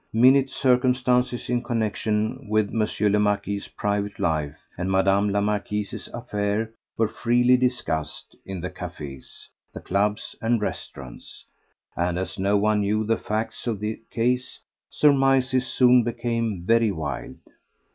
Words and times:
Minute 0.13 0.49
circumstances 0.49 1.47
in 1.47 1.61
connexion 1.61 2.49
with 2.49 2.71
M. 2.73 2.87
le 3.11 3.19
Marquis's 3.19 3.67
private 3.67 4.17
life 4.17 4.55
and 4.75 4.89
Mme. 4.89 5.29
la 5.29 5.41
Marquise's 5.41 6.07
affairs 6.07 6.69
were 6.97 7.07
freely 7.07 7.55
discussed 7.55 8.35
in 8.43 8.61
the 8.61 8.71
cafés, 8.71 9.45
the 9.73 9.79
clubs 9.79 10.35
and 10.41 10.59
restaurants, 10.59 11.45
and 11.95 12.17
as 12.17 12.39
no 12.39 12.57
one 12.57 12.79
knew 12.79 13.03
the 13.03 13.15
facts 13.15 13.67
of 13.67 13.79
the 13.79 14.01
case, 14.09 14.59
surmises 14.89 15.67
soon 15.67 16.01
became 16.03 16.63
very 16.65 16.91
wild. 16.91 17.35